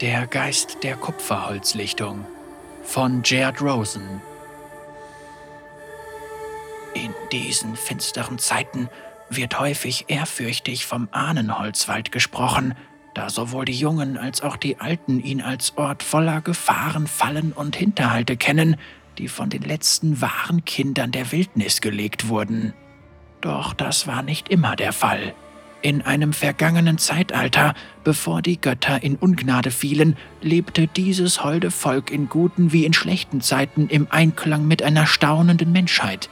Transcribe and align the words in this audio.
Der 0.00 0.26
Geist 0.26 0.78
der 0.82 0.96
Kupferholzlichtung 0.96 2.24
von 2.82 3.20
Jared 3.22 3.60
Rosen. 3.60 4.22
In 6.94 7.12
diesen 7.32 7.76
finsteren 7.76 8.38
Zeiten 8.38 8.88
wird 9.28 9.60
häufig 9.60 10.06
ehrfürchtig 10.08 10.86
vom 10.86 11.08
Ahnenholzwald 11.12 12.12
gesprochen, 12.12 12.74
da 13.12 13.28
sowohl 13.28 13.66
die 13.66 13.78
Jungen 13.78 14.16
als 14.16 14.40
auch 14.40 14.56
die 14.56 14.80
Alten 14.80 15.20
ihn 15.20 15.42
als 15.42 15.76
Ort 15.76 16.02
voller 16.02 16.40
Gefahren, 16.40 17.06
Fallen 17.06 17.52
und 17.52 17.76
Hinterhalte 17.76 18.38
kennen, 18.38 18.76
die 19.18 19.28
von 19.28 19.50
den 19.50 19.62
letzten 19.62 20.22
wahren 20.22 20.64
Kindern 20.64 21.12
der 21.12 21.30
Wildnis 21.30 21.82
gelegt 21.82 22.28
wurden. 22.28 22.72
Doch 23.42 23.74
das 23.74 24.06
war 24.06 24.22
nicht 24.22 24.48
immer 24.48 24.76
der 24.76 24.94
Fall. 24.94 25.34
In 25.82 26.02
einem 26.02 26.34
vergangenen 26.34 26.98
Zeitalter, 26.98 27.74
bevor 28.04 28.42
die 28.42 28.60
Götter 28.60 29.02
in 29.02 29.16
Ungnade 29.16 29.70
fielen, 29.70 30.16
lebte 30.42 30.86
dieses 30.86 31.42
holde 31.42 31.70
Volk 31.70 32.10
in 32.10 32.28
guten 32.28 32.70
wie 32.70 32.84
in 32.84 32.92
schlechten 32.92 33.40
Zeiten 33.40 33.88
im 33.88 34.06
Einklang 34.10 34.68
mit 34.68 34.82
einer 34.82 35.06
staunenden 35.06 35.72
Menschheit. 35.72 36.28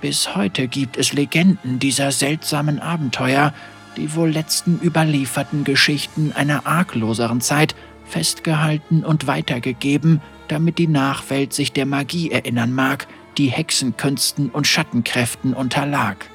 Bis 0.00 0.34
heute 0.34 0.66
gibt 0.66 0.96
es 0.96 1.12
Legenden 1.12 1.78
dieser 1.78 2.10
seltsamen 2.10 2.80
Abenteuer, 2.80 3.54
die 3.96 4.16
wohl 4.16 4.30
letzten 4.30 4.80
überlieferten 4.82 5.62
Geschichten 5.62 6.32
einer 6.32 6.66
argloseren 6.66 7.40
Zeit 7.40 7.76
festgehalten 8.04 9.04
und 9.04 9.28
weitergegeben, 9.28 10.20
damit 10.48 10.78
die 10.78 10.88
Nachwelt 10.88 11.52
sich 11.52 11.72
der 11.72 11.86
Magie 11.86 12.32
erinnern 12.32 12.72
mag, 12.72 13.06
die 13.38 13.48
Hexenkünsten 13.48 14.50
und 14.50 14.66
Schattenkräften 14.66 15.54
unterlag. 15.54 16.26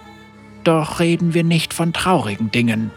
Doch 0.67 0.99
reden 0.99 1.34
wir 1.34 1.45
nicht 1.45 1.73
von 1.73 1.94
traurigen 1.94 2.52
Dingen. 2.52 2.91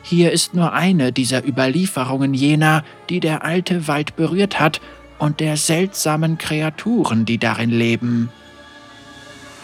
Hier 0.00 0.30
ist 0.30 0.54
nur 0.54 0.72
eine 0.74 1.10
dieser 1.10 1.44
Überlieferungen 1.44 2.34
jener, 2.34 2.84
die 3.08 3.18
der 3.18 3.42
alte 3.42 3.88
Wald 3.88 4.14
berührt 4.14 4.60
hat 4.60 4.80
und 5.18 5.40
der 5.40 5.56
seltsamen 5.56 6.38
Kreaturen, 6.38 7.24
die 7.24 7.38
darin 7.38 7.70
leben. 7.70 8.28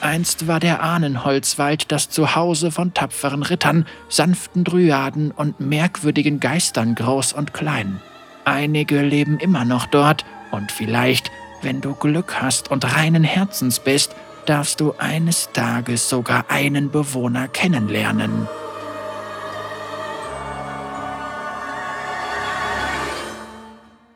Einst 0.01 0.49
war 0.49 0.59
der 0.59 0.83
Ahnenholzwald 0.83 1.93
das 1.93 2.09
Zuhause 2.09 2.73
von 2.73 2.95
tapferen 2.95 3.45
Rittern, 3.45 3.87
sanften 4.09 4.65
Dryaden 4.65 5.31
und 5.31 5.61
merkwürdigen 5.61 6.41
Geistern 6.41 6.97
groß 6.97 7.33
und 7.33 7.55
klein. 7.55 8.01
Einige 8.45 9.03
leben 9.03 9.39
immer 9.39 9.65
noch 9.65 9.87
dort 9.87 10.25
und 10.51 10.73
vielleicht, 10.73 11.31
wenn 11.63 11.81
du 11.81 11.95
Glück 11.95 12.43
hast 12.43 12.73
und 12.73 12.97
reinen 12.97 13.23
Herzens 13.23 13.79
bist, 13.79 14.17
darfst 14.47 14.81
du 14.81 14.95
eines 14.99 15.51
Tages 15.53 16.09
sogar 16.09 16.51
einen 16.51 16.91
Bewohner 16.91 17.49
kennenlernen. 17.49 18.49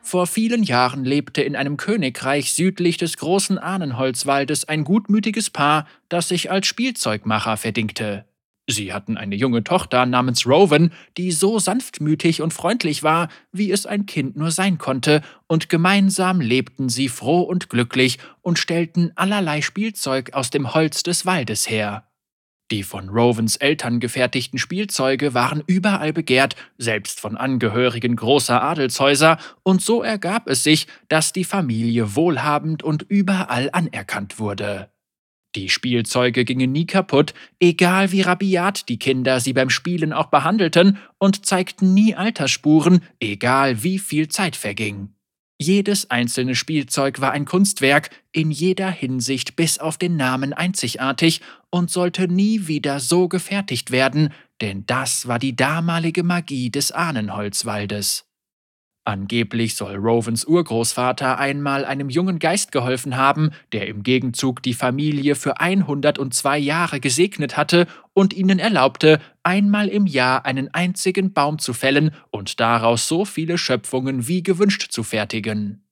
Vor 0.01 0.25
vielen 0.25 0.63
Jahren 0.63 1.03
lebte 1.03 1.41
in 1.41 1.57
einem 1.57 1.75
Königreich 1.75 2.53
südlich 2.53 2.95
des 2.95 3.17
großen 3.17 3.57
Ahnenholzwaldes 3.57 4.63
ein 4.63 4.85
gutmütiges 4.85 5.49
Paar, 5.49 5.85
das 6.07 6.29
sich 6.29 6.49
als 6.49 6.65
Spielzeugmacher 6.65 7.57
verdingte. 7.57 8.23
Sie 8.69 8.91
hatten 8.91 9.15
eine 9.15 9.35
junge 9.35 9.63
Tochter 9.63 10.05
namens 10.05 10.45
Rowan, 10.45 10.91
die 11.15 11.31
so 11.31 11.57
sanftmütig 11.57 12.41
und 12.41 12.53
freundlich 12.53 13.01
war, 13.01 13.29
wie 13.53 13.71
es 13.71 13.85
ein 13.85 14.05
Kind 14.05 14.35
nur 14.35 14.51
sein 14.51 14.77
konnte, 14.77 15.21
und 15.47 15.69
gemeinsam 15.69 16.41
lebten 16.41 16.89
sie 16.89 17.07
froh 17.07 17.41
und 17.41 17.69
glücklich 17.69 18.19
und 18.41 18.59
stellten 18.59 19.13
allerlei 19.15 19.61
Spielzeug 19.61 20.33
aus 20.33 20.49
dem 20.49 20.73
Holz 20.73 21.01
des 21.01 21.25
Waldes 21.25 21.69
her. 21.69 22.03
Die 22.69 22.83
von 22.83 23.07
Rovens 23.07 23.55
Eltern 23.55 24.01
gefertigten 24.01 24.59
Spielzeuge 24.59 25.33
waren 25.33 25.63
überall 25.65 26.11
begehrt, 26.11 26.57
selbst 26.77 27.21
von 27.21 27.37
Angehörigen 27.37 28.17
großer 28.17 28.61
Adelshäuser, 28.61 29.37
und 29.63 29.81
so 29.81 30.03
ergab 30.03 30.49
es 30.49 30.63
sich, 30.63 30.87
dass 31.07 31.31
die 31.31 31.45
Familie 31.45 32.17
wohlhabend 32.17 32.83
und 32.83 33.05
überall 33.07 33.69
anerkannt 33.71 34.39
wurde. 34.39 34.89
Die 35.57 35.69
Spielzeuge 35.69 36.45
gingen 36.45 36.71
nie 36.71 36.85
kaputt, 36.85 37.33
egal 37.59 38.11
wie 38.11 38.21
rabiat 38.21 38.87
die 38.89 38.99
Kinder 38.99 39.39
sie 39.39 39.53
beim 39.53 39.71
Spielen 39.71 40.13
auch 40.13 40.27
behandelten, 40.27 40.99
und 41.17 41.47
zeigten 41.47 41.95
nie 41.95 42.13
Altersspuren, 42.13 43.01
egal 43.19 43.81
wie 43.81 43.97
viel 43.97 44.27
Zeit 44.27 44.55
verging. 44.55 45.09
Jedes 45.59 46.11
einzelne 46.11 46.53
Spielzeug 46.53 47.21
war 47.21 47.31
ein 47.31 47.45
Kunstwerk, 47.45 48.11
in 48.31 48.51
jeder 48.51 48.91
Hinsicht 48.91 49.55
bis 49.55 49.79
auf 49.79 49.97
den 49.97 50.15
Namen 50.15 50.53
einzigartig 50.53 51.41
und 51.71 51.89
sollte 51.89 52.27
nie 52.27 52.67
wieder 52.67 52.99
so 52.99 53.27
gefertigt 53.27 53.89
werden, 53.89 54.31
denn 54.61 54.85
das 54.85 55.27
war 55.27 55.39
die 55.39 55.55
damalige 55.55 56.21
Magie 56.21 56.69
des 56.69 56.91
Ahnenholzwaldes. 56.91 58.26
Angeblich 59.07 59.77
soll 59.77 59.95
Rovens 59.95 60.43
Urgroßvater 60.43 61.39
einmal 61.39 61.85
einem 61.85 62.09
jungen 62.09 62.39
Geist 62.39 62.73
geholfen 62.73 63.15
haben, 63.15 63.51
der 63.71 63.87
im 63.87 64.03
Gegenzug 64.03 64.61
die 64.61 64.73
Familie 64.73 65.35
für 65.35 65.61
102 65.61 66.57
Jahre 66.57 66.99
gesegnet 66.99 67.55
hatte 67.55 67.87
und 68.11 68.33
ihnen 68.33 68.59
erlaubte, 68.59 69.21
einmal 69.43 69.87
im 69.87 70.07
Jahr 70.07 70.45
einen 70.45 70.73
einzigen 70.73 71.31
Baum 71.31 71.57
zu 71.57 71.71
fällen 71.71 72.11
und 72.31 72.59
daraus 72.59 73.07
so 73.07 73.23
viele 73.23 73.57
Schöpfungen 73.57 74.27
wie 74.27 74.43
gewünscht 74.43 74.91
zu 74.91 75.03
fertigen. 75.03 75.86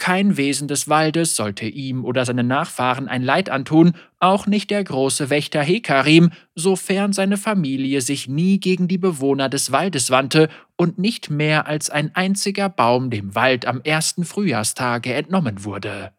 Kein 0.00 0.38
Wesen 0.38 0.66
des 0.66 0.88
Waldes 0.88 1.36
sollte 1.36 1.66
ihm 1.66 2.06
oder 2.06 2.24
seinen 2.24 2.46
Nachfahren 2.46 3.06
ein 3.06 3.22
Leid 3.22 3.50
antun, 3.50 3.92
auch 4.18 4.46
nicht 4.46 4.70
der 4.70 4.82
große 4.82 5.28
Wächter 5.28 5.62
Hekarim, 5.62 6.30
sofern 6.54 7.12
seine 7.12 7.36
Familie 7.36 8.00
sich 8.00 8.26
nie 8.26 8.58
gegen 8.58 8.88
die 8.88 8.96
Bewohner 8.96 9.50
des 9.50 9.72
Waldes 9.72 10.10
wandte 10.10 10.48
und 10.76 10.98
nicht 10.98 11.28
mehr 11.28 11.66
als 11.66 11.90
ein 11.90 12.14
einziger 12.14 12.70
Baum 12.70 13.10
dem 13.10 13.34
Wald 13.34 13.66
am 13.66 13.82
ersten 13.82 14.24
Frühjahrstage 14.24 15.12
entnommen 15.12 15.64
wurde. 15.64 16.12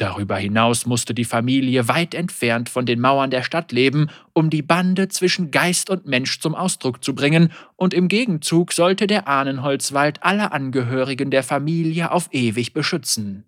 Darüber 0.00 0.38
hinaus 0.38 0.86
musste 0.86 1.12
die 1.12 1.26
Familie 1.26 1.86
weit 1.86 2.14
entfernt 2.14 2.70
von 2.70 2.86
den 2.86 3.00
Mauern 3.00 3.30
der 3.30 3.42
Stadt 3.42 3.70
leben, 3.70 4.08
um 4.32 4.48
die 4.48 4.62
Bande 4.62 5.08
zwischen 5.08 5.50
Geist 5.50 5.90
und 5.90 6.06
Mensch 6.06 6.40
zum 6.40 6.54
Ausdruck 6.54 7.04
zu 7.04 7.14
bringen, 7.14 7.52
und 7.76 7.92
im 7.92 8.08
Gegenzug 8.08 8.72
sollte 8.72 9.06
der 9.06 9.28
Ahnenholzwald 9.28 10.22
alle 10.22 10.52
Angehörigen 10.52 11.30
der 11.30 11.42
Familie 11.42 12.12
auf 12.12 12.30
ewig 12.32 12.72
beschützen. 12.72 13.44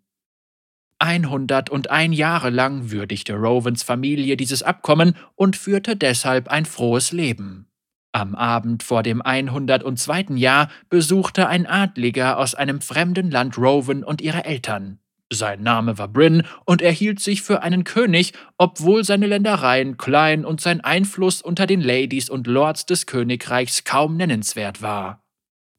101 0.99 2.15
Jahre 2.15 2.51
lang 2.51 2.91
würdigte 2.91 3.33
Rovens 3.33 3.83
Familie 3.83 4.37
dieses 4.37 4.63
Abkommen 4.63 5.17
und 5.35 5.57
führte 5.57 5.97
deshalb 5.97 6.49
ein 6.49 6.67
frohes 6.67 7.13
Leben. 7.13 7.67
Am 8.13 8.35
Abend 8.35 8.83
vor 8.83 9.03
dem 9.03 9.23
102. 9.23 10.35
Jahr 10.35 10.69
besuchte 10.91 11.49
ein 11.49 11.67
Adliger 11.67 12.37
aus 12.37 12.55
einem 12.55 12.83
fremden 12.83 13.31
Land 13.31 13.57
Rowan 13.57 14.05
und 14.05 14.21
ihre 14.21 14.45
Eltern. 14.45 14.99
Sein 15.33 15.63
Name 15.63 15.97
war 15.97 16.09
Bryn 16.09 16.43
und 16.67 16.83
er 16.83 16.93
hielt 16.93 17.19
sich 17.19 17.41
für 17.41 17.63
einen 17.63 17.85
König, 17.85 18.35
obwohl 18.59 19.03
seine 19.03 19.27
Ländereien 19.27 19.97
klein 19.97 20.45
und 20.45 20.61
sein 20.61 20.83
Einfluss 20.83 21.41
unter 21.41 21.67
den 21.67 21.81
Ladies 21.81 22.29
und 22.29 22.47
Lords 22.47 22.85
des 22.85 23.07
Königreichs 23.07 23.85
kaum 23.85 24.19
nennenswert 24.19 24.83
war. 24.83 25.23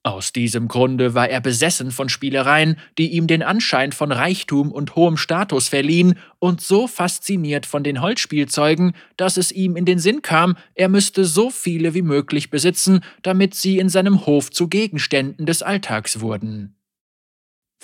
Aus 0.06 0.34
diesem 0.34 0.68
Grunde 0.68 1.14
war 1.14 1.30
er 1.30 1.40
besessen 1.40 1.92
von 1.92 2.10
Spielereien, 2.10 2.78
die 2.98 3.14
ihm 3.14 3.26
den 3.26 3.42
Anschein 3.42 3.94
von 3.94 4.12
Reichtum 4.12 4.70
und 4.72 4.96
hohem 4.96 5.16
Status 5.16 5.70
verliehen, 5.70 6.16
und 6.40 6.60
so 6.60 6.88
fasziniert 6.88 7.66
von 7.66 7.84
den 7.84 8.02
Holzspielzeugen, 8.02 8.96
dass 9.16 9.38
es 9.38 9.54
ihm 9.54 9.78
in 9.78 9.86
den 9.86 10.00
Sinn 10.00 10.22
kam, 10.22 10.58
er 10.76 10.90
müsste 10.90 11.24
so 11.24 11.50
viele 11.50 11.94
wie 11.94 12.02
möglich 12.02 12.50
besitzen, 12.50 13.00
damit 13.22 13.56
sie 13.56 13.78
in 13.78 13.88
seinem 13.88 14.26
Hof 14.26 14.52
zu 14.52 14.68
Gegenständen 14.68 15.46
des 15.46 15.62
Alltags 15.62 16.20
wurden. 16.20 16.76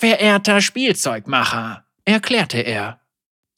Verehrter 0.00 0.62
Spielzeugmacher, 0.62 1.84
erklärte 2.06 2.56
er, 2.56 3.00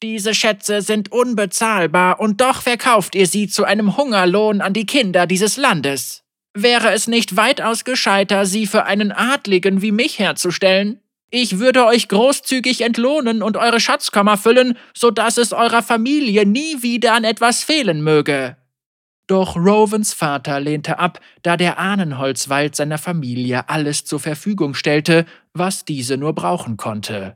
diese 0.01 0.33
Schätze 0.33 0.81
sind 0.81 1.09
unbezahlbar 1.09 2.19
und 2.19 2.41
doch 2.41 2.61
verkauft 2.61 3.15
ihr 3.15 3.27
sie 3.27 3.47
zu 3.47 3.63
einem 3.63 3.95
Hungerlohn 3.95 4.59
an 4.59 4.73
die 4.73 4.85
Kinder 4.85 5.25
dieses 5.25 5.55
Landes. 5.55 6.25
Wäre 6.53 6.91
es 6.91 7.07
nicht 7.07 7.37
weitaus 7.37 7.85
gescheiter, 7.85 8.45
sie 8.45 8.67
für 8.67 8.83
einen 8.83 9.13
Adligen 9.13 9.81
wie 9.81 9.93
mich 9.93 10.19
herzustellen? 10.19 10.99
Ich 11.29 11.59
würde 11.59 11.85
euch 11.85 12.09
großzügig 12.09 12.81
entlohnen 12.81 13.41
und 13.41 13.55
eure 13.55 13.79
Schatzkammer 13.79 14.35
füllen, 14.35 14.77
so 14.93 15.11
dass 15.11 15.37
es 15.37 15.53
eurer 15.53 15.81
Familie 15.81 16.45
nie 16.45 16.83
wieder 16.83 17.13
an 17.13 17.23
etwas 17.23 17.63
fehlen 17.63 18.03
möge. 18.03 18.57
Doch 19.33 19.55
Rovens 19.55 20.13
Vater 20.13 20.59
lehnte 20.59 20.99
ab, 20.99 21.19
da 21.41 21.57
der 21.57 21.79
Ahnenholzwald 21.79 22.75
seiner 22.75 22.99
Familie 22.99 23.67
alles 23.67 24.05
zur 24.05 24.19
Verfügung 24.19 24.75
stellte, 24.75 25.25
was 25.55 25.85
diese 25.85 26.17
nur 26.17 26.33
brauchen 26.33 26.77
konnte. 26.77 27.35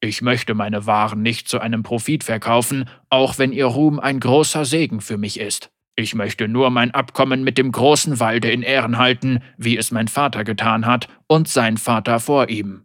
Ich 0.00 0.20
möchte 0.20 0.52
meine 0.52 0.84
Waren 0.84 1.22
nicht 1.22 1.48
zu 1.48 1.60
einem 1.60 1.82
Profit 1.82 2.24
verkaufen, 2.24 2.90
auch 3.08 3.38
wenn 3.38 3.52
ihr 3.52 3.64
Ruhm 3.64 4.00
ein 4.00 4.20
großer 4.20 4.66
Segen 4.66 5.00
für 5.00 5.16
mich 5.16 5.40
ist. 5.40 5.70
Ich 5.96 6.14
möchte 6.14 6.46
nur 6.46 6.68
mein 6.68 6.90
Abkommen 6.90 7.42
mit 7.42 7.56
dem 7.56 7.72
großen 7.72 8.20
Walde 8.20 8.50
in 8.50 8.60
Ehren 8.60 8.98
halten, 8.98 9.42
wie 9.56 9.78
es 9.78 9.92
mein 9.92 10.08
Vater 10.08 10.44
getan 10.44 10.84
hat 10.84 11.08
und 11.26 11.48
sein 11.48 11.78
Vater 11.78 12.20
vor 12.20 12.50
ihm. 12.50 12.84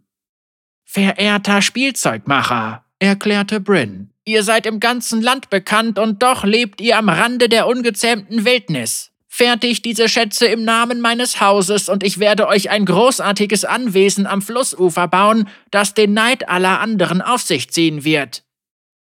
Verehrter 0.86 1.60
Spielzeugmacher, 1.60 2.86
erklärte 3.00 3.60
Bryn, 3.60 4.09
Ihr 4.24 4.42
seid 4.42 4.66
im 4.66 4.80
ganzen 4.80 5.22
Land 5.22 5.50
bekannt 5.50 5.98
und 5.98 6.22
doch 6.22 6.44
lebt 6.44 6.80
ihr 6.80 6.98
am 6.98 7.08
Rande 7.08 7.48
der 7.48 7.66
ungezähmten 7.66 8.44
Wildnis. 8.44 9.10
Fertigt 9.32 9.84
diese 9.84 10.08
Schätze 10.08 10.46
im 10.46 10.64
Namen 10.64 11.00
meines 11.00 11.40
Hauses 11.40 11.88
und 11.88 12.02
ich 12.02 12.18
werde 12.18 12.48
euch 12.48 12.68
ein 12.68 12.84
großartiges 12.84 13.64
Anwesen 13.64 14.26
am 14.26 14.42
Flussufer 14.42 15.08
bauen, 15.08 15.48
das 15.70 15.94
den 15.94 16.12
Neid 16.12 16.48
aller 16.48 16.80
anderen 16.80 17.22
auf 17.22 17.40
sich 17.40 17.70
ziehen 17.70 18.04
wird. 18.04 18.42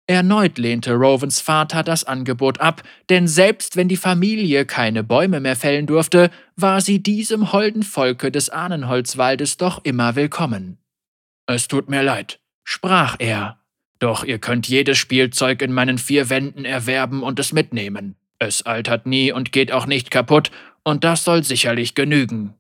Erneut 0.09 0.57
lehnte 0.57 0.95
Rovens 0.95 1.41
Vater 1.41 1.83
das 1.83 2.05
Angebot 2.05 2.61
ab, 2.61 2.83
denn 3.11 3.27
selbst 3.27 3.77
wenn 3.77 3.89
die 3.89 3.97
Familie 3.97 4.65
keine 4.65 5.03
Bäume 5.03 5.41
mehr 5.41 5.57
fällen 5.57 5.87
durfte, 5.87 6.31
war 6.55 6.81
sie 6.81 7.03
diesem 7.03 7.53
holden 7.53 7.83
Volke 7.83 8.31
des 8.31 8.49
Ahnenholzwaldes 8.49 9.57
doch 9.57 9.85
immer 9.85 10.15
willkommen. 10.15 10.79
Es 11.47 11.67
tut 11.69 11.91
mir 11.91 12.03
leid, 12.03 12.41
sprach 12.65 13.17
er, 13.19 13.59
doch 13.99 14.25
ihr 14.25 14.39
könnt 14.39 14.69
jedes 14.69 14.99
Spielzeug 14.99 15.63
in 15.63 15.73
meinen 15.73 15.99
vier 15.99 16.29
Wänden 16.31 16.65
erwerben 16.65 17.23
und 17.23 17.39
es 17.39 17.53
mitnehmen. 17.53 18.17
Es 18.39 18.63
altert 18.63 19.07
nie 19.07 19.33
und 19.33 19.53
geht 19.53 19.73
auch 19.73 19.87
nicht 19.87 20.11
kaputt, 20.11 20.51
und 20.85 21.03
das 21.05 21.25
soll 21.25 21.43
sicherlich 21.43 21.95
genügen. 21.95 22.55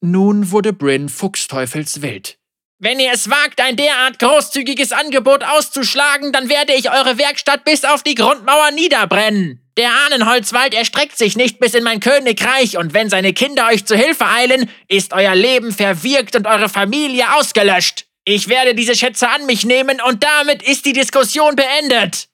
Nun 0.00 0.50
wurde 0.50 0.72
Bryn 0.72 1.08
fuchsteufelswild. 1.08 2.38
Wenn 2.78 3.00
ihr 3.00 3.12
es 3.12 3.30
wagt, 3.30 3.60
ein 3.60 3.76
derart 3.76 4.18
großzügiges 4.18 4.92
Angebot 4.92 5.42
auszuschlagen, 5.42 6.32
dann 6.32 6.48
werde 6.48 6.74
ich 6.74 6.90
eure 6.90 7.18
Werkstatt 7.18 7.64
bis 7.64 7.84
auf 7.84 8.02
die 8.02 8.14
Grundmauer 8.14 8.70
niederbrennen. 8.70 9.62
Der 9.78 9.90
Ahnenholzwald 10.06 10.74
erstreckt 10.74 11.18
sich 11.18 11.36
nicht 11.36 11.58
bis 11.58 11.74
in 11.74 11.84
mein 11.84 12.00
Königreich, 12.00 12.78
und 12.78 12.94
wenn 12.94 13.10
seine 13.10 13.32
Kinder 13.32 13.68
euch 13.68 13.84
zu 13.84 13.96
Hilfe 13.96 14.26
eilen, 14.26 14.70
ist 14.88 15.12
euer 15.12 15.34
Leben 15.34 15.72
verwirkt 15.72 16.36
und 16.36 16.46
eure 16.46 16.68
Familie 16.68 17.34
ausgelöscht. 17.34 18.05
Ich 18.28 18.48
werde 18.48 18.74
diese 18.74 18.96
Schätze 18.96 19.28
an 19.30 19.46
mich 19.46 19.64
nehmen, 19.64 20.00
und 20.04 20.24
damit 20.24 20.60
ist 20.62 20.84
die 20.84 20.92
Diskussion 20.92 21.54
beendet. 21.54 22.28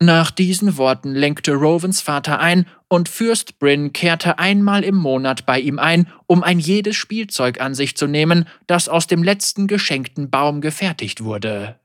Nach 0.00 0.30
diesen 0.30 0.76
Worten 0.76 1.12
lenkte 1.12 1.54
Rovens 1.54 2.00
Vater 2.00 2.38
ein 2.38 2.66
und 2.88 3.08
Fürst 3.08 3.58
Bryn 3.58 3.92
kehrte 3.92 4.38
einmal 4.38 4.84
im 4.84 4.94
Monat 4.94 5.44
bei 5.44 5.58
ihm 5.58 5.80
ein, 5.80 6.06
um 6.26 6.44
ein 6.44 6.60
jedes 6.60 6.94
Spielzeug 6.94 7.60
an 7.60 7.74
sich 7.74 7.96
zu 7.96 8.06
nehmen, 8.06 8.48
das 8.68 8.88
aus 8.88 9.08
dem 9.08 9.24
letzten 9.24 9.66
geschenkten 9.66 10.30
Baum 10.30 10.60
gefertigt 10.60 11.24
wurde. 11.24 11.80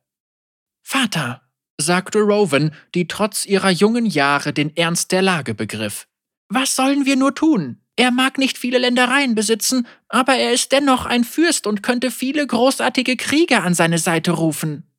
Vater, 0.83 1.41
sagte 1.81 2.19
Rowan, 2.19 2.71
die 2.94 3.07
trotz 3.07 3.47
ihrer 3.47 3.71
jungen 3.71 4.06
Jahre 4.06 4.53
den 4.53 4.77
Ernst 4.77 5.12
der 5.12 5.24
Lage 5.24 5.56
begriff. 5.56 6.07
Was 6.50 6.75
sollen 6.75 7.07
wir 7.07 7.15
nur 7.15 7.33
tun? 7.33 7.82
Er 7.95 8.11
mag 8.11 8.37
nicht 8.37 8.57
viele 8.57 8.79
Ländereien 8.79 9.35
besitzen, 9.35 9.87
aber 10.09 10.33
er 10.35 10.51
ist 10.51 10.71
dennoch 10.71 11.05
ein 11.05 11.23
Fürst 11.23 11.67
und 11.67 11.83
könnte 11.83 12.09
viele 12.09 12.45
großartige 12.45 13.17
Krieger 13.17 13.63
an 13.63 13.75
seine 13.75 13.99
Seite 13.99 14.31
rufen. 14.31 14.89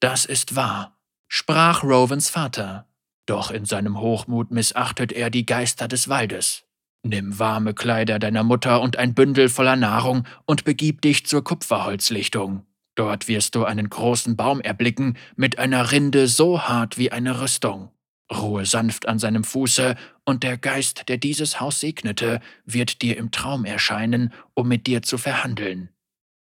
Das 0.00 0.24
ist 0.24 0.56
wahr, 0.56 0.98
sprach 1.28 1.82
Rovens 1.82 2.30
Vater. 2.30 2.86
Doch 3.26 3.50
in 3.50 3.66
seinem 3.66 4.00
Hochmut 4.00 4.50
missachtet 4.50 5.12
er 5.12 5.28
die 5.28 5.44
Geister 5.44 5.88
des 5.88 6.08
Waldes. 6.08 6.64
Nimm 7.02 7.38
warme 7.38 7.74
Kleider 7.74 8.18
deiner 8.18 8.42
Mutter 8.42 8.80
und 8.80 8.96
ein 8.96 9.14
Bündel 9.14 9.50
voller 9.50 9.76
Nahrung 9.76 10.26
und 10.46 10.64
begib 10.64 11.02
dich 11.02 11.26
zur 11.26 11.44
Kupferholzlichtung. 11.44 12.66
Dort 12.94 13.28
wirst 13.28 13.54
du 13.54 13.64
einen 13.64 13.90
großen 13.90 14.36
Baum 14.36 14.60
erblicken 14.60 15.16
mit 15.36 15.58
einer 15.58 15.92
Rinde 15.92 16.26
so 16.26 16.62
hart 16.62 16.98
wie 16.98 17.12
eine 17.12 17.40
Rüstung. 17.40 17.90
Ruhe 18.32 18.66
sanft 18.66 19.08
an 19.08 19.18
seinem 19.18 19.44
Fuße, 19.44 19.96
und 20.24 20.42
der 20.42 20.58
Geist, 20.58 21.08
der 21.08 21.16
dieses 21.16 21.60
Haus 21.60 21.80
segnete, 21.80 22.40
wird 22.66 23.00
dir 23.00 23.16
im 23.16 23.30
Traum 23.30 23.64
erscheinen, 23.64 24.32
um 24.54 24.68
mit 24.68 24.86
dir 24.86 25.02
zu 25.02 25.16
verhandeln. 25.16 25.88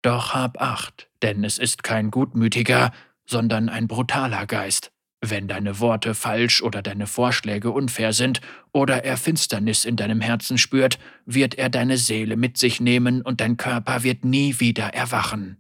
Doch 0.02 0.34
hab 0.34 0.62
acht, 0.62 1.08
denn 1.22 1.44
es 1.44 1.58
ist 1.58 1.84
kein 1.84 2.12
gutmütiger, 2.12 2.92
sondern 3.26 3.70
ein 3.70 3.88
brutaler 3.88 4.46
Geist. 4.46 4.92
Wenn 5.22 5.48
deine 5.48 5.80
Worte 5.80 6.14
falsch 6.14 6.62
oder 6.62 6.82
deine 6.84 7.08
Vorschläge 7.08 7.72
unfair 7.72 8.14
sind 8.14 8.42
oder 8.72 9.04
er 9.04 9.18
Finsternis 9.18 9.86
in 9.86 9.96
deinem 9.96 10.22
Herzen 10.22 10.58
spürt, 10.58 11.00
wird 11.26 11.56
er 11.56 11.70
deine 11.70 11.98
Seele 11.98 12.36
mit 12.36 12.58
sich 12.58 12.80
nehmen 12.80 13.22
und 13.22 13.42
dein 13.42 13.58
Körper 13.58 14.04
wird 14.04 14.26
nie 14.26 14.60
wieder 14.60 14.94
erwachen. 14.94 15.58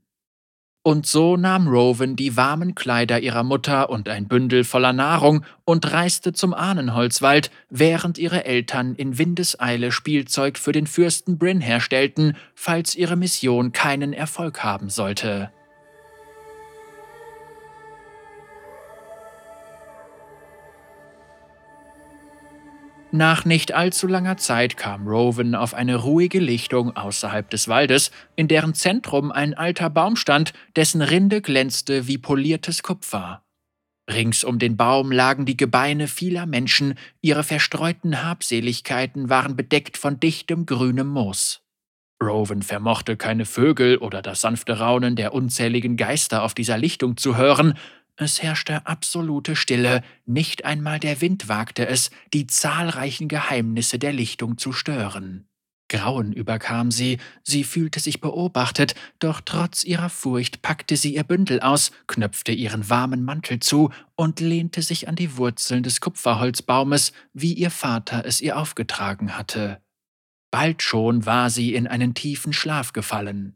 Und 0.87 1.07
so 1.07 1.35
nahm 1.35 1.67
Rowan 1.67 2.15
die 2.15 2.37
warmen 2.37 2.75
Kleider 2.75 3.19
ihrer 3.19 3.41
Mutter 3.41 3.89
und 3.89 4.07
ein 4.07 4.27
Bündel 4.27 4.63
voller 4.63 4.93
Nahrung 4.93 5.43
und 5.63 5.91
reiste 5.91 6.31
zum 6.31 6.53
Ahnenholzwald, 6.53 7.49
während 7.71 8.19
ihre 8.19 8.45
Eltern 8.45 8.93
in 8.93 9.17
Windeseile 9.17 9.91
Spielzeug 9.91 10.59
für 10.59 10.73
den 10.73 10.85
Fürsten 10.85 11.39
Bryn 11.39 11.59
herstellten, 11.59 12.37
falls 12.53 12.93
ihre 12.93 13.15
Mission 13.15 13.71
keinen 13.71 14.13
Erfolg 14.13 14.63
haben 14.63 14.91
sollte. 14.91 15.49
Nach 23.15 23.45
nicht 23.45 23.71
allzu 23.73 24.07
langer 24.07 24.35
Zeit 24.35 24.75
kam 24.75 25.07
Rowan 25.07 25.55
auf 25.55 25.73
eine 25.73 25.95
ruhige 25.95 26.39
Lichtung 26.39 26.97
außerhalb 26.97 27.49
des 27.49 27.69
Waldes, 27.69 28.11
in 28.35 28.49
deren 28.49 28.73
Zentrum 28.73 29.31
ein 29.31 29.53
alter 29.53 29.89
Baum 29.89 30.17
stand, 30.17 30.51
dessen 30.75 31.01
Rinde 31.01 31.41
glänzte 31.41 32.07
wie 32.07 32.17
poliertes 32.17 32.83
Kupfer. 32.83 33.41
Rings 34.11 34.43
um 34.43 34.59
den 34.59 34.75
Baum 34.75 35.13
lagen 35.13 35.45
die 35.45 35.55
Gebeine 35.55 36.09
vieler 36.09 36.45
Menschen, 36.45 36.95
ihre 37.21 37.45
verstreuten 37.45 38.21
Habseligkeiten 38.21 39.29
waren 39.29 39.55
bedeckt 39.55 39.95
von 39.95 40.19
dichtem 40.19 40.65
grünem 40.65 41.07
Moos. 41.07 41.61
Rowan 42.21 42.63
vermochte 42.63 43.15
keine 43.15 43.45
Vögel 43.45 43.97
oder 43.97 44.21
das 44.21 44.41
sanfte 44.41 44.79
Raunen 44.79 45.15
der 45.15 45.33
unzähligen 45.33 45.95
Geister 45.95 46.43
auf 46.43 46.53
dieser 46.53 46.77
Lichtung 46.77 47.15
zu 47.15 47.37
hören, 47.37 47.75
es 48.17 48.41
herrschte 48.41 48.85
absolute 48.85 49.55
Stille, 49.55 50.01
nicht 50.25 50.65
einmal 50.65 50.99
der 50.99 51.21
Wind 51.21 51.49
wagte 51.49 51.87
es, 51.87 52.11
die 52.33 52.47
zahlreichen 52.47 53.27
Geheimnisse 53.27 53.99
der 53.99 54.13
Lichtung 54.13 54.57
zu 54.57 54.71
stören. 54.71 55.47
Grauen 55.87 56.33
überkam 56.33 56.89
sie, 56.89 57.19
sie 57.43 57.63
fühlte 57.63 57.99
sich 57.99 58.19
beobachtet, 58.19 58.95
doch 59.19 59.41
trotz 59.41 59.83
ihrer 59.83 60.09
Furcht 60.09 60.61
packte 60.61 60.97
sie 60.97 61.15
ihr 61.15 61.23
Bündel 61.23 61.59
aus, 61.59 61.91
knöpfte 62.07 62.51
ihren 62.51 62.89
warmen 62.89 63.23
Mantel 63.23 63.59
zu 63.59 63.91
und 64.15 64.39
lehnte 64.39 64.81
sich 64.81 65.07
an 65.07 65.15
die 65.15 65.37
Wurzeln 65.37 65.83
des 65.83 66.01
Kupferholzbaumes, 66.01 67.11
wie 67.33 67.53
ihr 67.53 67.69
Vater 67.69 68.25
es 68.25 68.41
ihr 68.41 68.57
aufgetragen 68.57 69.37
hatte. 69.37 69.79
Bald 70.49 70.81
schon 70.81 71.25
war 71.25 71.49
sie 71.49 71.75
in 71.75 71.85
einen 71.85 72.13
tiefen 72.13 72.53
Schlaf 72.53 72.93
gefallen. 72.93 73.55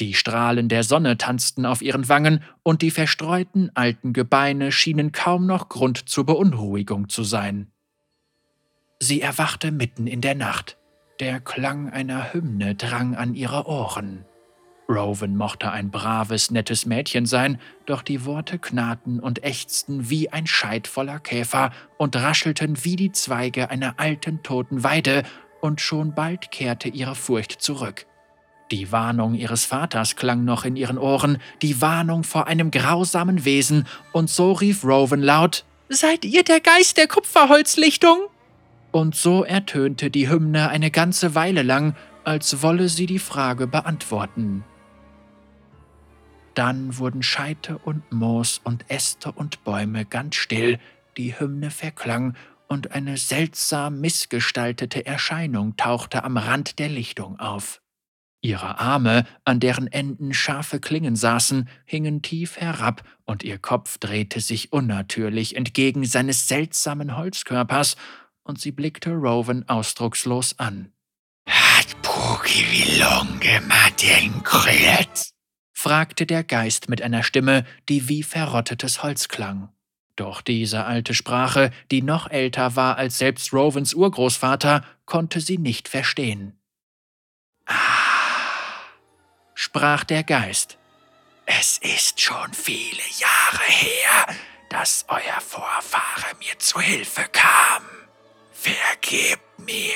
Die 0.00 0.14
Strahlen 0.14 0.68
der 0.70 0.82
Sonne 0.82 1.18
tanzten 1.18 1.66
auf 1.66 1.82
ihren 1.82 2.08
Wangen, 2.08 2.42
und 2.62 2.80
die 2.80 2.90
verstreuten 2.90 3.70
alten 3.74 4.14
Gebeine 4.14 4.72
schienen 4.72 5.12
kaum 5.12 5.46
noch 5.46 5.68
Grund 5.68 6.08
zur 6.08 6.24
Beunruhigung 6.24 7.10
zu 7.10 7.22
sein. 7.22 7.70
Sie 8.98 9.20
erwachte 9.20 9.72
mitten 9.72 10.06
in 10.06 10.22
der 10.22 10.34
Nacht. 10.34 10.78
Der 11.20 11.38
Klang 11.38 11.90
einer 11.90 12.32
Hymne 12.32 12.74
drang 12.74 13.14
an 13.14 13.34
ihre 13.34 13.66
Ohren. 13.66 14.24
Rowan 14.88 15.36
mochte 15.36 15.70
ein 15.70 15.90
braves, 15.90 16.50
nettes 16.50 16.86
Mädchen 16.86 17.26
sein, 17.26 17.60
doch 17.86 18.02
die 18.02 18.24
Worte 18.24 18.58
knarrten 18.58 19.20
und 19.20 19.44
ächzten 19.44 20.08
wie 20.08 20.30
ein 20.30 20.46
Scheit 20.46 20.88
voller 20.88 21.20
Käfer 21.20 21.70
und 21.98 22.16
raschelten 22.16 22.84
wie 22.84 22.96
die 22.96 23.12
Zweige 23.12 23.70
einer 23.70 24.00
alten 24.00 24.42
toten 24.42 24.82
Weide, 24.82 25.22
und 25.60 25.82
schon 25.82 26.14
bald 26.14 26.50
kehrte 26.50 26.88
ihre 26.88 27.14
Furcht 27.14 27.60
zurück. 27.60 28.06
Die 28.70 28.92
Warnung 28.92 29.34
ihres 29.34 29.64
Vaters 29.64 30.14
klang 30.14 30.44
noch 30.44 30.64
in 30.64 30.76
ihren 30.76 30.98
Ohren, 30.98 31.38
die 31.60 31.80
Warnung 31.80 32.22
vor 32.22 32.46
einem 32.46 32.70
grausamen 32.70 33.44
Wesen, 33.44 33.86
und 34.12 34.30
so 34.30 34.52
rief 34.52 34.84
Rowan 34.84 35.22
laut 35.22 35.64
Seid 35.88 36.24
ihr 36.24 36.44
der 36.44 36.60
Geist 36.60 36.96
der 36.96 37.08
Kupferholzlichtung? 37.08 38.18
Und 38.92 39.16
so 39.16 39.44
ertönte 39.44 40.10
die 40.10 40.28
Hymne 40.28 40.68
eine 40.68 40.92
ganze 40.92 41.34
Weile 41.34 41.62
lang, 41.62 41.96
als 42.22 42.62
wolle 42.62 42.88
sie 42.88 43.06
die 43.06 43.18
Frage 43.18 43.66
beantworten. 43.66 44.64
Dann 46.54 46.98
wurden 46.98 47.22
Scheite 47.22 47.78
und 47.78 48.12
Moos 48.12 48.60
und 48.62 48.84
Äste 48.88 49.32
und 49.32 49.64
Bäume 49.64 50.04
ganz 50.04 50.36
still, 50.36 50.78
die 51.16 51.38
Hymne 51.38 51.70
verklang, 51.70 52.36
und 52.68 52.92
eine 52.92 53.16
seltsam 53.16 54.00
missgestaltete 54.00 55.04
Erscheinung 55.04 55.76
tauchte 55.76 56.22
am 56.22 56.36
Rand 56.36 56.78
der 56.78 56.88
Lichtung 56.88 57.40
auf. 57.40 57.80
Ihre 58.42 58.78
Arme, 58.78 59.26
an 59.44 59.60
deren 59.60 59.86
Enden 59.86 60.32
scharfe 60.32 60.80
Klingen 60.80 61.14
saßen, 61.14 61.68
hingen 61.84 62.22
tief 62.22 62.56
herab, 62.56 63.02
und 63.24 63.42
ihr 63.42 63.58
Kopf 63.58 63.98
drehte 63.98 64.40
sich 64.40 64.72
unnatürlich 64.72 65.56
entgegen 65.56 66.04
seines 66.06 66.48
seltsamen 66.48 67.16
Holzkörpers, 67.16 67.96
und 68.42 68.58
sie 68.58 68.72
blickte 68.72 69.10
Rowan 69.10 69.68
ausdruckslos 69.68 70.58
an. 70.58 70.92
Hat 71.46 72.00
Pukivillonge 72.02 73.60
Maden 73.68 74.42
Kret? 74.42 75.30
fragte 75.72 76.24
der 76.26 76.42
Geist 76.42 76.88
mit 76.88 77.02
einer 77.02 77.22
Stimme, 77.22 77.64
die 77.88 78.08
wie 78.08 78.22
verrottetes 78.22 79.02
Holz 79.02 79.28
klang. 79.28 79.70
Doch 80.16 80.40
diese 80.40 80.84
alte 80.84 81.14
Sprache, 81.14 81.70
die 81.90 82.02
noch 82.02 82.30
älter 82.30 82.76
war 82.76 82.96
als 82.96 83.18
selbst 83.18 83.52
Rovans 83.52 83.94
Urgroßvater, 83.94 84.84
konnte 85.06 85.40
sie 85.40 85.56
nicht 85.56 85.88
verstehen. 85.88 86.58
Ah, 87.64 87.99
sprach 89.70 90.02
der 90.02 90.24
Geist. 90.24 90.78
Es 91.46 91.78
ist 91.78 92.20
schon 92.20 92.52
viele 92.52 93.06
Jahre 93.18 93.64
her, 93.68 94.34
dass 94.68 95.04
euer 95.06 95.40
Vorfahre 95.40 96.34
mir 96.40 96.58
zu 96.58 96.80
Hilfe 96.80 97.24
kam. 97.30 97.84
Vergebt 98.52 99.60
mir. 99.60 99.94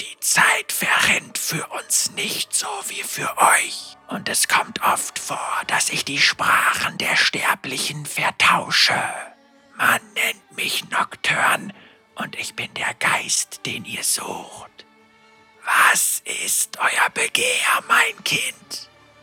Die 0.00 0.18
Zeit 0.18 0.72
verrennt 0.72 1.38
für 1.38 1.64
uns 1.68 2.10
nicht 2.16 2.52
so 2.52 2.66
wie 2.88 3.04
für 3.04 3.38
euch. 3.38 3.96
Und 4.08 4.28
es 4.28 4.48
kommt 4.48 4.82
oft 4.82 5.20
vor, 5.20 5.62
dass 5.68 5.90
ich 5.90 6.04
die 6.04 6.18
Sprachen 6.18 6.98
der 6.98 7.14
Sterblichen 7.14 8.06
vertausche. 8.06 9.00
Man 9.76 10.00
nennt 10.14 10.56
mich 10.56 10.90
Nocturne 10.90 11.72
und 12.16 12.36
ich 12.36 12.56
bin 12.56 12.74
der 12.74 12.94
Geist, 12.94 13.60
den 13.66 13.84
ihr 13.84 14.02
sucht. 14.02 14.84
Was 15.64 16.22
ist 16.44 16.76
euer 16.80 17.10
Begehr, 17.14 17.84
mein? 17.86 18.01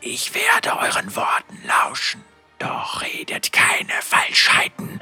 Ich 0.02 0.32
werde 0.34 0.78
euren 0.78 1.14
Worten 1.14 1.58
lauschen, 1.66 2.22
doch 2.58 3.02
redet 3.02 3.52
keine 3.52 3.92
Falschheiten, 4.00 4.98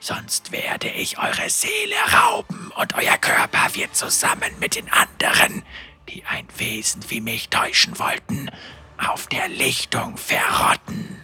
sonst 0.00 0.50
werde 0.50 0.88
ich 0.88 1.18
eure 1.18 1.48
Seele 1.48 1.94
rauben 2.12 2.72
und 2.76 2.94
euer 2.94 3.16
Körper 3.16 3.74
wird 3.74 3.94
zusammen 3.94 4.50
mit 4.58 4.74
den 4.74 4.90
anderen, 4.90 5.62
die 6.08 6.24
ein 6.24 6.48
Wesen 6.56 7.02
wie 7.08 7.20
mich 7.20 7.48
täuschen 7.48 7.98
wollten, 8.00 8.50
auf 8.98 9.28
der 9.28 9.48
Lichtung 9.48 10.16
verrotten. 10.16 11.20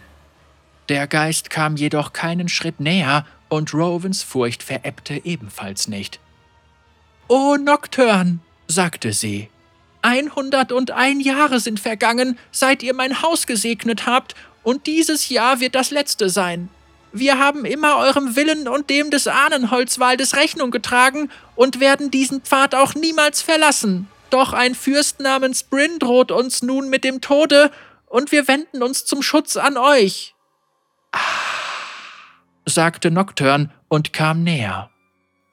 Der 0.87 1.05
Geist 1.07 1.49
kam 1.49 1.75
jedoch 1.75 2.13
keinen 2.13 2.47
Schritt 2.47 2.79
näher 2.79 3.25
und 3.49 3.73
Rovens 3.73 4.23
Furcht 4.23 4.63
verebbte 4.63 5.25
ebenfalls 5.25 5.89
nicht. 5.89 6.21
O 7.27 7.57
Nocturne, 7.57 8.39
sagte 8.67 9.11
sie, 9.11 9.49
einhundert 10.07 10.71
und 10.71 10.91
ein 10.91 11.19
Jahre 11.19 11.59
sind 11.59 11.79
vergangen, 11.79 12.39
seit 12.51 12.81
ihr 12.81 12.93
mein 12.93 13.21
Haus 13.21 13.45
gesegnet 13.45 14.05
habt, 14.05 14.35
und 14.63 14.87
dieses 14.87 15.29
Jahr 15.29 15.59
wird 15.59 15.75
das 15.75 15.91
letzte 15.91 16.29
sein. 16.29 16.69
Wir 17.13 17.39
haben 17.39 17.65
immer 17.65 17.97
eurem 17.97 18.35
Willen 18.35 18.67
und 18.67 18.89
dem 18.89 19.11
des 19.11 19.27
Ahnenholzwaldes 19.27 20.35
Rechnung 20.35 20.71
getragen 20.71 21.29
und 21.55 21.79
werden 21.79 22.11
diesen 22.11 22.41
Pfad 22.41 22.75
auch 22.75 22.93
niemals 22.93 23.41
verlassen. 23.41 24.07
Doch 24.29 24.53
ein 24.53 24.75
Fürst 24.75 25.19
namens 25.19 25.63
Bryn 25.63 25.99
droht 25.99 26.31
uns 26.31 26.61
nun 26.61 26.89
mit 26.89 27.03
dem 27.03 27.21
Tode, 27.21 27.71
und 28.07 28.31
wir 28.31 28.47
wenden 28.47 28.83
uns 28.83 29.05
zum 29.05 29.21
Schutz 29.21 29.57
an 29.57 29.77
euch. 29.77 30.33
Ah, 31.11 31.19
sagte 32.65 33.11
Nocturne 33.11 33.69
und 33.89 34.13
kam 34.13 34.43
näher. 34.43 34.89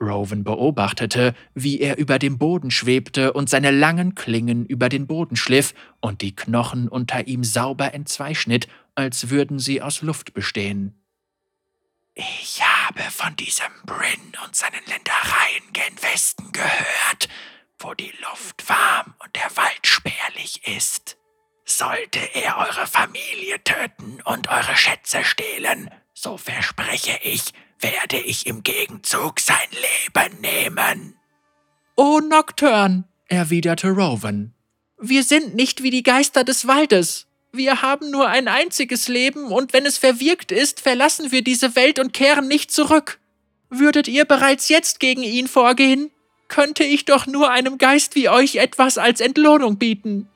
Rowan 0.00 0.44
beobachtete, 0.44 1.34
wie 1.54 1.80
er 1.80 1.98
über 1.98 2.18
dem 2.18 2.38
Boden 2.38 2.70
schwebte 2.70 3.32
und 3.32 3.48
seine 3.48 3.70
langen 3.70 4.14
Klingen 4.14 4.66
über 4.66 4.88
den 4.88 5.06
Boden 5.06 5.36
schliff 5.36 5.74
und 6.00 6.20
die 6.22 6.34
Knochen 6.34 6.88
unter 6.88 7.26
ihm 7.26 7.44
sauber 7.44 7.94
entzweischnitt, 7.94 8.68
als 8.94 9.30
würden 9.30 9.58
sie 9.58 9.82
aus 9.82 10.02
Luft 10.02 10.34
bestehen. 10.34 10.94
Ich 12.14 12.62
habe 12.62 13.02
von 13.10 13.34
diesem 13.36 13.72
Bryn 13.84 14.32
und 14.44 14.54
seinen 14.54 14.84
Ländereien 14.86 15.72
gen 15.72 16.02
Westen 16.02 16.52
gehört, 16.52 17.28
wo 17.78 17.92
die 17.94 18.12
Luft 18.30 18.68
warm 18.68 19.14
und 19.18 19.34
der 19.34 19.56
Wald 19.56 19.84
spärlich 19.86 20.66
ist. 20.76 21.16
Sollte 21.64 22.20
er 22.34 22.58
eure 22.58 22.86
Familie 22.86 23.62
töten 23.64 24.20
und 24.24 24.48
eure 24.48 24.76
Schätze 24.76 25.24
stehlen, 25.24 25.90
so 26.12 26.36
verspreche 26.36 27.18
ich, 27.22 27.52
werde 27.84 28.16
ich 28.16 28.46
im 28.46 28.62
Gegenzug 28.62 29.40
sein 29.40 29.56
Leben 29.70 30.40
nehmen. 30.40 31.16
O 31.96 32.18
Nocturne, 32.18 33.04
erwiderte 33.28 33.88
Rowan, 33.88 34.54
wir 34.98 35.22
sind 35.22 35.54
nicht 35.54 35.82
wie 35.82 35.90
die 35.90 36.02
Geister 36.02 36.44
des 36.44 36.66
Waldes. 36.66 37.26
Wir 37.52 37.82
haben 37.82 38.10
nur 38.10 38.28
ein 38.28 38.48
einziges 38.48 39.06
Leben, 39.08 39.52
und 39.52 39.74
wenn 39.74 39.84
es 39.84 39.98
verwirkt 39.98 40.50
ist, 40.50 40.80
verlassen 40.80 41.30
wir 41.30 41.42
diese 41.42 41.76
Welt 41.76 41.98
und 41.98 42.14
kehren 42.14 42.48
nicht 42.48 42.72
zurück. 42.72 43.20
Würdet 43.68 44.08
ihr 44.08 44.24
bereits 44.24 44.70
jetzt 44.70 44.98
gegen 44.98 45.22
ihn 45.22 45.46
vorgehen? 45.46 46.10
Könnte 46.48 46.84
ich 46.84 47.04
doch 47.04 47.26
nur 47.26 47.50
einem 47.50 47.76
Geist 47.76 48.14
wie 48.14 48.30
euch 48.30 48.56
etwas 48.56 48.96
als 48.96 49.20
Entlohnung 49.20 49.76
bieten. 49.76 50.28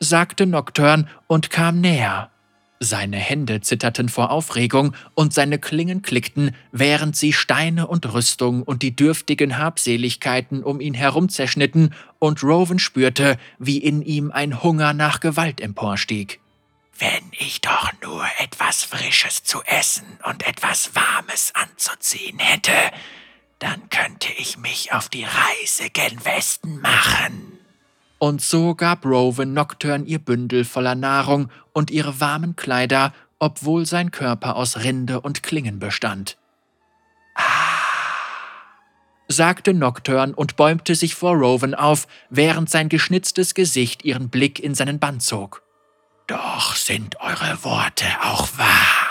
sagte 0.00 0.46
Nocturne 0.46 1.06
und 1.26 1.50
kam 1.50 1.80
näher. 1.80 2.30
Seine 2.80 3.16
Hände 3.16 3.60
zitterten 3.60 4.08
vor 4.08 4.30
Aufregung 4.30 4.94
und 5.14 5.32
seine 5.32 5.58
Klingen 5.58 6.02
klickten, 6.02 6.54
während 6.72 7.16
sie 7.16 7.32
Steine 7.32 7.86
und 7.86 8.12
Rüstung 8.12 8.62
und 8.62 8.82
die 8.82 8.94
dürftigen 8.94 9.58
Habseligkeiten 9.58 10.62
um 10.62 10.80
ihn 10.80 10.94
herum 10.94 11.28
zerschnitten, 11.28 11.94
und 12.18 12.42
Rowan 12.42 12.78
spürte, 12.78 13.38
wie 13.58 13.78
in 13.78 14.02
ihm 14.02 14.30
ein 14.30 14.62
Hunger 14.62 14.92
nach 14.92 15.20
Gewalt 15.20 15.60
emporstieg. 15.60 16.40
Wenn 16.98 17.24
ich 17.32 17.60
doch 17.60 17.90
nur 18.02 18.24
etwas 18.38 18.84
Frisches 18.84 19.42
zu 19.42 19.62
essen 19.64 20.06
und 20.24 20.46
etwas 20.46 20.94
Warmes 20.94 21.52
anzuziehen 21.54 22.38
hätte, 22.38 22.72
dann 23.58 23.88
könnte 23.88 24.28
ich 24.36 24.58
mich 24.58 24.92
auf 24.92 25.08
die 25.08 25.24
Reise 25.24 25.90
gen 25.90 26.24
Westen 26.24 26.80
machen. 26.80 27.53
Und 28.24 28.40
so 28.40 28.74
gab 28.74 29.04
Rowan 29.04 29.52
Nocturne 29.52 30.06
ihr 30.06 30.18
Bündel 30.18 30.64
voller 30.64 30.94
Nahrung 30.94 31.50
und 31.74 31.90
ihre 31.90 32.20
warmen 32.20 32.56
Kleider, 32.56 33.12
obwohl 33.38 33.84
sein 33.84 34.12
Körper 34.12 34.56
aus 34.56 34.78
Rinde 34.78 35.20
und 35.20 35.42
Klingen 35.42 35.78
bestand. 35.78 36.38
Ah, 37.34 37.42
sagte 39.28 39.74
Nocturne 39.74 40.34
und 40.34 40.56
bäumte 40.56 40.94
sich 40.94 41.14
vor 41.14 41.34
Rowan 41.34 41.74
auf, 41.74 42.06
während 42.30 42.70
sein 42.70 42.88
geschnitztes 42.88 43.52
Gesicht 43.52 44.06
ihren 44.06 44.30
Blick 44.30 44.58
in 44.58 44.74
seinen 44.74 44.98
Bann 44.98 45.20
zog. 45.20 45.62
Doch 46.26 46.76
sind 46.76 47.20
eure 47.20 47.62
Worte 47.62 48.06
auch 48.22 48.48
wahr. 48.56 49.06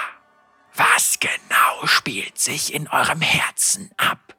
Was 0.74 1.20
genau 1.20 1.86
spielt 1.86 2.40
sich 2.40 2.74
in 2.74 2.88
eurem 2.88 3.22
Herzen 3.22 3.92
ab? 3.96 4.36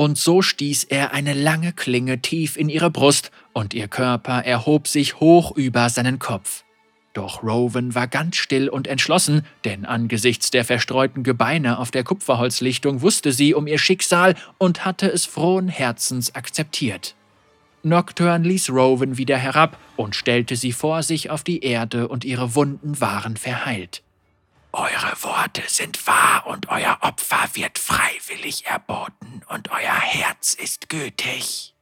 Und 0.00 0.16
so 0.16 0.42
stieß 0.42 0.84
er 0.84 1.12
eine 1.12 1.34
lange 1.34 1.72
Klinge 1.72 2.22
tief 2.22 2.56
in 2.56 2.68
ihre 2.68 2.88
Brust, 2.88 3.32
und 3.52 3.74
ihr 3.74 3.88
Körper 3.88 4.44
erhob 4.44 4.86
sich 4.86 5.18
hoch 5.18 5.56
über 5.56 5.90
seinen 5.90 6.20
Kopf. 6.20 6.62
Doch 7.14 7.42
Rowan 7.42 7.96
war 7.96 8.06
ganz 8.06 8.36
still 8.36 8.68
und 8.68 8.86
entschlossen, 8.86 9.44
denn 9.64 9.84
angesichts 9.84 10.52
der 10.52 10.64
verstreuten 10.64 11.24
Gebeine 11.24 11.80
auf 11.80 11.90
der 11.90 12.04
Kupferholzlichtung 12.04 13.02
wusste 13.02 13.32
sie 13.32 13.54
um 13.54 13.66
ihr 13.66 13.78
Schicksal 13.78 14.36
und 14.56 14.84
hatte 14.84 15.10
es 15.10 15.24
frohen 15.24 15.66
Herzens 15.66 16.32
akzeptiert. 16.32 17.16
Nocturne 17.82 18.46
ließ 18.46 18.70
Rowan 18.70 19.18
wieder 19.18 19.36
herab 19.36 19.78
und 19.96 20.14
stellte 20.14 20.54
sie 20.54 20.70
vor 20.70 21.02
sich 21.02 21.30
auf 21.30 21.42
die 21.42 21.64
Erde 21.64 22.06
und 22.06 22.24
ihre 22.24 22.54
Wunden 22.54 23.00
waren 23.00 23.36
verheilt. 23.36 24.04
Eure 24.72 25.22
Worte 25.22 25.62
sind 25.66 26.06
wahr 26.06 26.46
und 26.46 26.68
euer 26.68 26.98
Opfer 27.00 27.48
wird 27.54 27.78
freiwillig 27.78 28.66
erboten 28.66 29.42
und 29.48 29.70
euer 29.70 29.98
Herz 29.98 30.54
ist 30.54 30.88
gütig. 30.88 31.74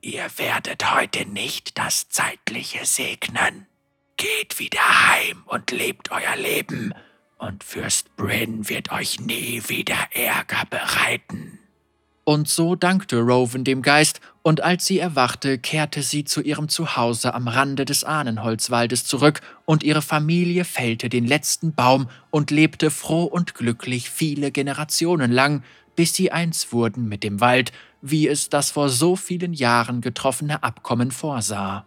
Ihr 0.00 0.30
werdet 0.36 0.94
heute 0.94 1.24
nicht 1.26 1.78
das 1.78 2.08
Zeitliche 2.08 2.84
segnen. 2.84 3.66
Geht 4.16 4.58
wieder 4.58 5.08
heim 5.08 5.42
und 5.46 5.70
lebt 5.70 6.10
euer 6.10 6.36
Leben, 6.36 6.94
und 7.38 7.64
Fürst 7.64 8.16
Bryn 8.16 8.68
wird 8.68 8.92
euch 8.92 9.20
nie 9.20 9.62
wieder 9.66 9.98
Ärger 10.12 10.64
bereiten. 10.70 11.55
Und 12.28 12.48
so 12.48 12.74
dankte 12.74 13.20
Rowan 13.20 13.62
dem 13.62 13.82
Geist, 13.82 14.20
und 14.42 14.60
als 14.60 14.84
sie 14.84 14.98
erwachte, 14.98 15.58
kehrte 15.58 16.02
sie 16.02 16.24
zu 16.24 16.40
ihrem 16.40 16.68
Zuhause 16.68 17.32
am 17.34 17.46
Rande 17.46 17.84
des 17.84 18.02
Ahnenholzwaldes 18.02 19.04
zurück, 19.04 19.42
und 19.64 19.84
ihre 19.84 20.02
Familie 20.02 20.64
fällte 20.64 21.08
den 21.08 21.24
letzten 21.24 21.72
Baum 21.72 22.08
und 22.30 22.50
lebte 22.50 22.90
froh 22.90 23.22
und 23.22 23.54
glücklich 23.54 24.10
viele 24.10 24.50
Generationen 24.50 25.30
lang, 25.30 25.62
bis 25.94 26.14
sie 26.14 26.32
eins 26.32 26.72
wurden 26.72 27.08
mit 27.08 27.22
dem 27.22 27.40
Wald, 27.40 27.70
wie 28.02 28.26
es 28.26 28.48
das 28.48 28.72
vor 28.72 28.88
so 28.88 29.14
vielen 29.14 29.52
Jahren 29.52 30.00
getroffene 30.00 30.64
Abkommen 30.64 31.12
vorsah. 31.12 31.86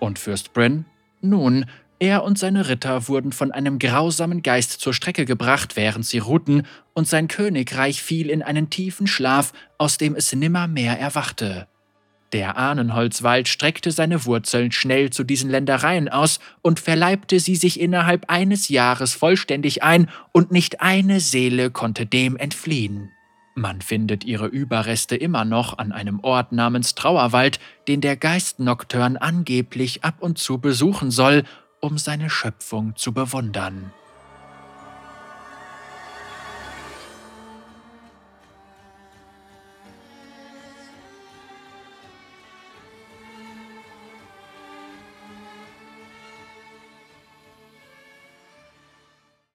Und 0.00 0.18
Fürst 0.18 0.52
Bryn? 0.52 0.84
Nun, 1.22 1.64
er 1.98 2.22
und 2.22 2.38
seine 2.38 2.68
Ritter 2.68 3.08
wurden 3.08 3.32
von 3.32 3.52
einem 3.52 3.78
grausamen 3.78 4.42
Geist 4.42 4.80
zur 4.80 4.94
Strecke 4.94 5.24
gebracht, 5.24 5.76
während 5.76 6.06
sie 6.06 6.18
ruhten, 6.18 6.66
und 6.94 7.08
sein 7.08 7.28
Königreich 7.28 8.02
fiel 8.02 8.30
in 8.30 8.42
einen 8.42 8.70
tiefen 8.70 9.06
Schlaf, 9.06 9.52
aus 9.78 9.98
dem 9.98 10.14
es 10.14 10.32
nimmermehr 10.32 10.98
erwachte. 10.98 11.66
Der 12.32 12.58
Ahnenholzwald 12.58 13.48
streckte 13.48 13.90
seine 13.90 14.26
Wurzeln 14.26 14.70
schnell 14.70 15.10
zu 15.10 15.24
diesen 15.24 15.48
Ländereien 15.48 16.08
aus 16.08 16.40
und 16.60 16.78
verleibte 16.78 17.40
sie 17.40 17.56
sich 17.56 17.80
innerhalb 17.80 18.28
eines 18.28 18.68
Jahres 18.68 19.14
vollständig 19.14 19.82
ein, 19.82 20.10
und 20.32 20.52
nicht 20.52 20.80
eine 20.80 21.20
Seele 21.20 21.70
konnte 21.70 22.04
dem 22.06 22.36
entfliehen. 22.36 23.10
Man 23.54 23.80
findet 23.80 24.24
ihre 24.24 24.46
Überreste 24.46 25.16
immer 25.16 25.44
noch 25.44 25.78
an 25.78 25.90
einem 25.90 26.20
Ort 26.20 26.52
namens 26.52 26.94
Trauerwald, 26.94 27.58
den 27.88 28.00
der 28.00 28.16
Geist 28.16 28.60
Nocturne 28.60 29.20
angeblich 29.20 30.04
ab 30.04 30.16
und 30.20 30.38
zu 30.38 30.58
besuchen 30.58 31.10
soll, 31.10 31.42
um 31.80 31.98
seine 31.98 32.30
Schöpfung 32.30 32.96
zu 32.96 33.12
bewundern. 33.12 33.92